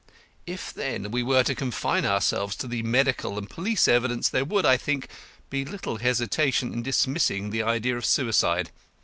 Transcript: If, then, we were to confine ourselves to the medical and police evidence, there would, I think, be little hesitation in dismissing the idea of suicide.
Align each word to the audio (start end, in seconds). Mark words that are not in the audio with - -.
If, 0.47 0.73
then, 0.73 1.11
we 1.11 1.21
were 1.21 1.43
to 1.43 1.53
confine 1.53 2.07
ourselves 2.07 2.55
to 2.55 2.67
the 2.67 2.81
medical 2.81 3.37
and 3.37 3.47
police 3.47 3.87
evidence, 3.87 4.29
there 4.29 4.43
would, 4.43 4.65
I 4.65 4.75
think, 4.75 5.07
be 5.51 5.63
little 5.63 5.97
hesitation 5.97 6.73
in 6.73 6.81
dismissing 6.81 7.51
the 7.51 7.61
idea 7.61 7.95
of 7.97 8.05
suicide. 8.07 8.71